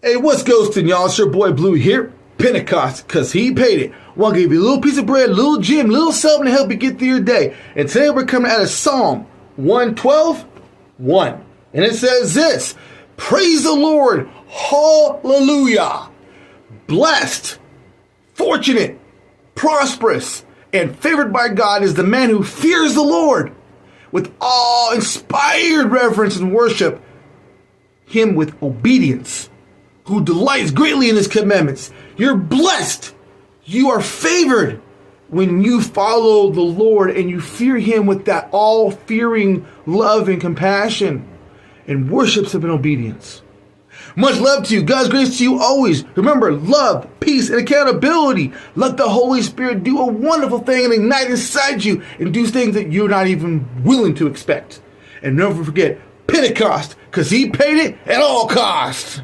Hey, 0.00 0.14
what's 0.14 0.44
ghosting, 0.44 0.88
y'all? 0.88 1.06
It's 1.06 1.18
your 1.18 1.28
boy 1.28 1.50
Blue 1.50 1.74
here. 1.74 2.12
Pentecost, 2.38 3.08
cause 3.08 3.32
he 3.32 3.52
paid 3.52 3.80
it. 3.80 3.92
Want 4.14 4.36
to 4.36 4.40
give 4.40 4.52
you 4.52 4.60
a 4.60 4.62
little 4.62 4.80
piece 4.80 4.96
of 4.96 5.06
bread, 5.06 5.30
little 5.30 5.58
gym, 5.58 5.90
little 5.90 6.12
something 6.12 6.44
to 6.44 6.52
help 6.52 6.70
you 6.70 6.76
get 6.76 7.00
through 7.00 7.08
your 7.08 7.20
day. 7.20 7.56
And 7.74 7.88
today 7.88 8.08
we're 8.10 8.24
coming 8.24 8.48
out 8.48 8.60
of 8.60 8.68
Psalm 8.68 9.26
112, 9.56 10.46
1. 10.98 11.44
And 11.74 11.84
it 11.84 11.96
says 11.96 12.32
this 12.32 12.76
Praise 13.16 13.64
the 13.64 13.74
Lord, 13.74 14.28
hallelujah. 14.48 16.08
Blessed, 16.86 17.58
fortunate, 18.34 19.00
prosperous, 19.56 20.44
and 20.72 20.96
favored 20.96 21.32
by 21.32 21.48
God 21.48 21.82
is 21.82 21.94
the 21.94 22.04
man 22.04 22.30
who 22.30 22.44
fears 22.44 22.94
the 22.94 23.02
Lord 23.02 23.52
with 24.12 24.32
awe 24.40 24.94
inspired 24.94 25.90
reverence 25.90 26.36
and 26.36 26.54
worship 26.54 27.02
him 28.06 28.36
with 28.36 28.62
obedience, 28.62 29.50
who 30.08 30.24
delights 30.24 30.70
greatly 30.70 31.10
in 31.10 31.16
his 31.16 31.28
commandments. 31.28 31.92
You're 32.16 32.36
blessed. 32.36 33.14
You 33.64 33.90
are 33.90 34.00
favored 34.00 34.80
when 35.28 35.62
you 35.62 35.82
follow 35.82 36.50
the 36.50 36.62
Lord 36.62 37.10
and 37.10 37.28
you 37.28 37.40
fear 37.40 37.76
him 37.76 38.06
with 38.06 38.24
that 38.24 38.48
all 38.50 38.90
fearing 38.90 39.66
love 39.86 40.28
and 40.28 40.40
compassion 40.40 41.28
and 41.86 42.10
worships 42.10 42.54
him 42.54 42.64
in 42.64 42.70
obedience. 42.70 43.42
Much 44.16 44.40
love 44.40 44.64
to 44.64 44.74
you. 44.74 44.82
God's 44.82 45.10
grace 45.10 45.36
to 45.38 45.44
you 45.44 45.60
always. 45.60 46.04
Remember, 46.16 46.52
love, 46.52 47.08
peace, 47.20 47.50
and 47.50 47.60
accountability. 47.60 48.52
Let 48.74 48.96
the 48.96 49.08
Holy 49.08 49.42
Spirit 49.42 49.84
do 49.84 50.00
a 50.00 50.06
wonderful 50.06 50.60
thing 50.60 50.86
and 50.86 50.94
ignite 50.94 51.30
inside 51.30 51.84
you 51.84 52.02
and 52.18 52.32
do 52.32 52.46
things 52.46 52.74
that 52.74 52.90
you're 52.90 53.08
not 53.08 53.26
even 53.26 53.84
willing 53.84 54.14
to 54.16 54.26
expect. 54.26 54.80
And 55.22 55.36
never 55.36 55.62
forget, 55.62 56.00
Pentecost, 56.26 56.96
because 57.10 57.30
he 57.30 57.50
paid 57.50 57.76
it 57.76 57.98
at 58.06 58.22
all 58.22 58.48
costs. 58.48 59.20